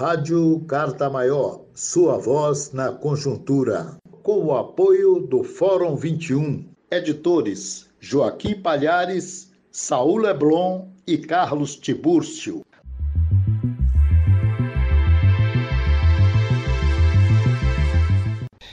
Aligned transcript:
Rádio 0.00 0.60
Carta 0.60 1.10
Maior, 1.10 1.60
sua 1.74 2.16
voz 2.16 2.72
na 2.72 2.90
conjuntura. 2.90 3.98
Com 4.22 4.46
o 4.46 4.56
apoio 4.56 5.20
do 5.20 5.44
Fórum 5.44 5.94
21. 5.94 6.64
Editores 6.90 7.86
Joaquim 8.00 8.62
Palhares, 8.62 9.52
Saul 9.70 10.22
Leblon 10.22 10.88
e 11.06 11.18
Carlos 11.18 11.76
Tibúrcio. 11.76 12.62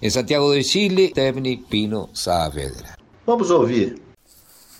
Em 0.00 0.08
Santiago 0.08 0.54
de 0.54 0.64
Chile, 0.64 1.12
Tebni 1.12 1.58
Pino 1.58 2.08
Saavedra. 2.14 2.96
Vamos 3.26 3.50
ouvir. 3.50 4.00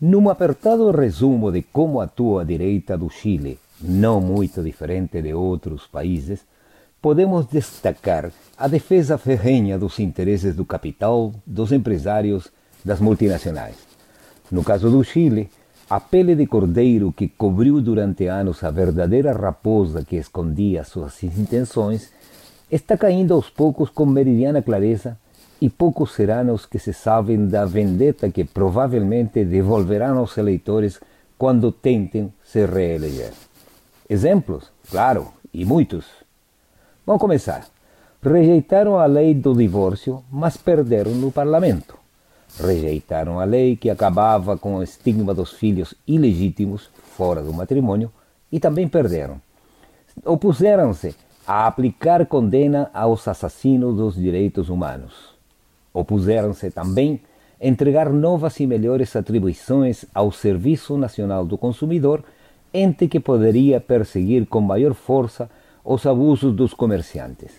Num 0.00 0.30
apertado 0.30 0.90
resumo 0.92 1.52
de 1.52 1.60
como 1.60 2.00
atua 2.00 2.40
a 2.40 2.44
direita 2.44 2.96
do 2.96 3.10
Chile 3.10 3.58
não 3.82 4.20
muito 4.20 4.62
diferente 4.62 5.20
de 5.20 5.34
outros 5.34 5.86
países, 5.86 6.40
podemos 7.00 7.46
destacar 7.46 8.30
a 8.56 8.68
defesa 8.68 9.18
ferrenha 9.18 9.78
dos 9.78 9.98
interesses 9.98 10.54
do 10.54 10.64
capital, 10.64 11.32
dos 11.44 11.72
empresários, 11.72 12.50
das 12.84 13.00
multinacionais. 13.00 13.76
No 14.50 14.62
caso 14.62 14.90
do 14.90 15.02
Chile, 15.02 15.50
a 15.90 15.98
pele 15.98 16.34
de 16.34 16.46
cordeiro 16.46 17.12
que 17.12 17.28
cobriu 17.28 17.80
durante 17.80 18.26
anos 18.26 18.62
a 18.62 18.70
verdadeira 18.70 19.32
raposa 19.32 20.04
que 20.04 20.16
escondia 20.16 20.84
suas 20.84 21.22
intenções 21.22 22.10
está 22.70 22.96
caindo 22.96 23.34
aos 23.34 23.50
poucos 23.50 23.90
com 23.90 24.06
meridiana 24.06 24.62
clareza 24.62 25.18
e 25.60 25.68
poucos 25.68 26.14
serão 26.14 26.54
os 26.54 26.66
que 26.66 26.78
se 26.78 26.92
sabem 26.92 27.46
da 27.46 27.64
vendetta 27.64 28.30
que 28.30 28.44
provavelmente 28.44 29.44
devolverão 29.44 30.18
aos 30.18 30.38
eleitores 30.38 30.98
quando 31.36 31.70
tentem 31.70 32.32
se 32.42 32.64
reeleger. 32.64 33.32
Exemplos? 34.12 34.70
Claro, 34.90 35.28
e 35.54 35.64
muitos. 35.64 36.04
Vamos 37.06 37.18
começar. 37.18 37.66
Rejeitaram 38.22 38.98
a 38.98 39.06
lei 39.06 39.32
do 39.32 39.54
divórcio, 39.54 40.22
mas 40.30 40.54
perderam 40.54 41.12
no 41.12 41.32
parlamento. 41.32 41.96
Rejeitaram 42.60 43.40
a 43.40 43.44
lei 43.44 43.74
que 43.74 43.88
acabava 43.88 44.58
com 44.58 44.74
o 44.74 44.82
estigma 44.82 45.32
dos 45.32 45.52
filhos 45.52 45.94
ilegítimos 46.06 46.90
fora 47.16 47.42
do 47.42 47.54
matrimônio 47.54 48.12
e 48.52 48.60
também 48.60 48.86
perderam. 48.86 49.40
Opuseram-se 50.26 51.16
a 51.46 51.66
aplicar 51.66 52.26
condena 52.26 52.90
aos 52.92 53.26
assassinos 53.26 53.96
dos 53.96 54.14
direitos 54.14 54.68
humanos. 54.68 55.34
Opuseram-se 55.90 56.70
também 56.70 57.18
a 57.58 57.66
entregar 57.66 58.12
novas 58.12 58.60
e 58.60 58.66
melhores 58.66 59.16
atribuições 59.16 60.04
ao 60.14 60.30
Serviço 60.30 60.98
Nacional 60.98 61.46
do 61.46 61.56
Consumidor 61.56 62.22
ente 62.72 63.08
que 63.08 63.20
poderia 63.20 63.80
perseguir 63.80 64.46
com 64.46 64.60
maior 64.60 64.94
força 64.94 65.50
os 65.84 66.06
abusos 66.06 66.54
dos 66.54 66.72
comerciantes. 66.72 67.52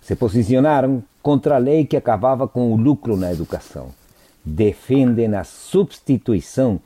Se 0.00 0.14
posicionaram 0.16 1.02
contra 1.22 1.56
a 1.56 1.58
lei 1.58 1.86
que 1.86 1.96
acabava 1.96 2.46
com 2.46 2.72
o 2.72 2.76
lucro 2.76 3.16
na 3.16 3.32
educação. 3.32 3.88
Defendem 4.44 5.34
a 5.34 5.44
substituição 5.44 6.78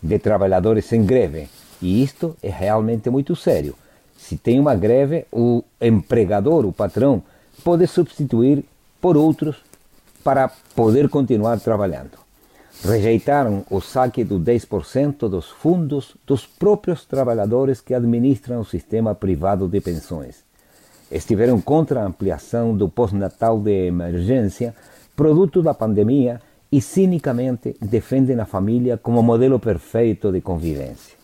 de 0.00 0.18
trabalhadores 0.18 0.92
em 0.92 1.04
greve. 1.04 1.48
E 1.82 2.02
isto 2.02 2.36
é 2.42 2.48
realmente 2.48 3.10
muito 3.10 3.34
sério. 3.34 3.74
Se 4.16 4.36
tem 4.36 4.60
uma 4.60 4.74
greve, 4.74 5.26
o 5.32 5.64
empregador, 5.80 6.64
o 6.64 6.72
patrão, 6.72 7.22
pode 7.64 7.86
substituir 7.86 8.64
por 9.00 9.16
outros 9.16 9.56
para 10.22 10.48
poder 10.76 11.08
continuar 11.08 11.58
trabalhando 11.58 12.29
rejeitaram 12.82 13.64
o 13.70 13.80
saque 13.80 14.24
do 14.24 14.38
10% 14.38 15.28
dos 15.28 15.50
fundos 15.50 16.16
dos 16.26 16.46
próprios 16.46 17.04
trabalhadores 17.04 17.80
que 17.80 17.94
administram 17.94 18.60
o 18.60 18.64
sistema 18.64 19.14
privado 19.14 19.68
de 19.68 19.80
pensões. 19.80 20.42
Estiveram 21.10 21.60
contra 21.60 22.00
a 22.00 22.06
ampliação 22.06 22.74
do 22.74 22.88
pós-natal 22.88 23.58
de 23.60 23.86
emergência, 23.86 24.74
produto 25.14 25.62
da 25.62 25.74
pandemia, 25.74 26.40
e 26.72 26.80
cinicamente 26.80 27.76
defendem 27.80 28.38
a 28.38 28.46
família 28.46 28.96
como 28.96 29.22
modelo 29.22 29.58
perfeito 29.58 30.30
de 30.30 30.40
convivência. 30.40 31.18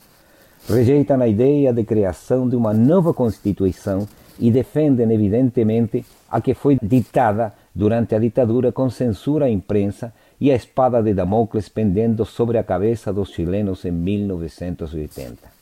Rejeitam 0.68 1.20
a 1.20 1.28
ideia 1.28 1.72
de 1.72 1.84
criação 1.84 2.48
de 2.48 2.56
uma 2.56 2.74
nova 2.74 3.14
Constituição 3.14 4.08
e 4.40 4.50
defendem, 4.50 5.10
evidentemente, 5.12 6.04
a 6.28 6.40
que 6.40 6.52
foi 6.52 6.76
ditada 6.82 7.52
durante 7.72 8.16
a 8.16 8.18
ditadura 8.18 8.72
com 8.72 8.90
censura 8.90 9.46
à 9.46 9.50
imprensa 9.50 10.12
e 10.40 10.50
a 10.50 10.56
espada 10.56 11.02
de 11.02 11.14
Damocles 11.14 11.68
pendendo 11.68 12.24
sobre 12.24 12.58
a 12.58 12.64
cabeça 12.64 13.12
dos 13.12 13.30
chilenos 13.30 13.84
em 13.84 13.90
1980. 13.90 15.56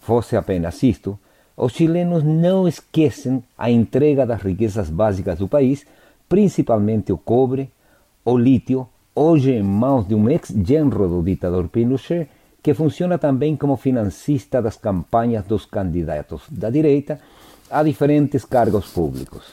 Fosse 0.00 0.36
apenas 0.36 0.82
isto, 0.82 1.18
os 1.56 1.72
chilenos 1.72 2.24
não 2.24 2.66
esquecem 2.66 3.42
a 3.56 3.70
entrega 3.70 4.26
das 4.26 4.42
riquezas 4.42 4.90
básicas 4.90 5.38
do 5.38 5.46
país, 5.46 5.86
principalmente 6.28 7.12
o 7.12 7.18
cobre, 7.18 7.70
o 8.24 8.36
lítio, 8.36 8.88
hoje 9.14 9.52
em 9.52 9.62
mãos 9.62 10.08
de 10.08 10.14
um 10.14 10.28
ex-genro 10.28 11.08
do 11.08 11.22
ditador 11.22 11.68
Pinochet, 11.68 12.28
que 12.62 12.74
funciona 12.74 13.18
também 13.18 13.56
como 13.56 13.76
financista 13.76 14.62
das 14.62 14.76
campanhas 14.76 15.44
dos 15.44 15.66
candidatos 15.66 16.42
da 16.50 16.70
direita 16.70 17.20
a 17.70 17.82
diferentes 17.82 18.44
cargos 18.44 18.88
públicos. 18.90 19.52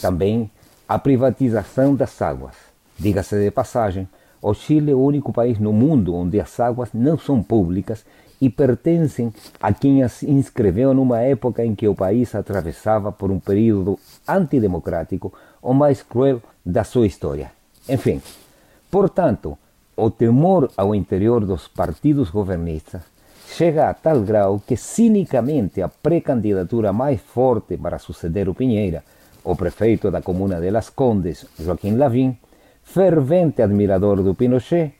Também 0.00 0.50
a 0.88 0.98
privatização 0.98 1.94
das 1.94 2.20
águas 2.22 2.69
Diga-se 3.00 3.42
de 3.42 3.50
passagem, 3.50 4.06
o 4.42 4.52
Chile 4.52 4.92
é 4.92 4.94
o 4.94 5.00
único 5.00 5.32
país 5.32 5.58
no 5.58 5.72
mundo 5.72 6.14
onde 6.14 6.38
as 6.38 6.60
águas 6.60 6.90
não 6.92 7.16
são 7.16 7.42
públicas 7.42 8.04
e 8.38 8.50
pertencem 8.50 9.32
a 9.58 9.72
quem 9.72 10.02
as 10.02 10.22
inscreveu 10.22 10.92
numa 10.92 11.18
época 11.20 11.64
em 11.64 11.74
que 11.74 11.88
o 11.88 11.94
país 11.94 12.34
atravessava 12.34 13.10
por 13.10 13.30
um 13.30 13.40
período 13.40 13.98
antidemocrático, 14.28 15.32
o 15.62 15.72
mais 15.72 16.02
cruel 16.02 16.42
da 16.64 16.84
sua 16.84 17.06
história. 17.06 17.50
Enfim, 17.88 18.20
portanto, 18.90 19.56
o 19.96 20.10
temor 20.10 20.70
ao 20.76 20.94
interior 20.94 21.46
dos 21.46 21.68
partidos 21.68 22.28
governistas 22.28 23.00
chega 23.46 23.88
a 23.88 23.94
tal 23.94 24.20
grau 24.20 24.60
que 24.66 24.76
cinicamente 24.76 25.80
a 25.80 25.88
pré-candidatura 25.88 26.92
mais 26.92 27.18
forte 27.18 27.78
para 27.78 27.98
suceder 27.98 28.46
o 28.46 28.54
Pinheira, 28.54 29.02
o 29.42 29.56
prefeito 29.56 30.10
da 30.10 30.20
comuna 30.20 30.60
de 30.60 30.70
Las 30.70 30.90
Condes, 30.90 31.46
Joaquim 31.58 31.96
Lavin, 31.96 32.36
fervente 32.92 33.62
admirador 33.62 34.20
do 34.20 34.34
Pinochet, 34.34 34.94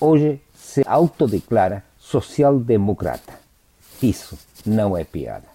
hoje 0.00 0.40
se 0.54 0.82
autodeclara 0.86 1.84
social-democrata. 1.98 3.34
Isso 4.02 4.38
não 4.64 4.96
é 4.96 5.04
piada. 5.04 5.46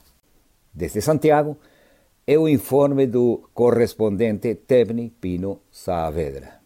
Desde 0.72 1.02
Santiago, 1.02 1.58
é 2.28 2.38
o 2.38 2.48
informe 2.48 3.08
do 3.08 3.50
correspondente 3.56 4.54
Tebni 4.54 5.10
Pino 5.10 5.62
Saavedra. 5.72 6.60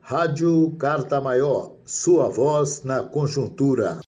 Rádio 0.00 0.72
Carta 0.76 1.20
Maior, 1.20 1.76
sua 1.84 2.28
voz 2.28 2.82
na 2.82 3.04
conjuntura. 3.04 4.00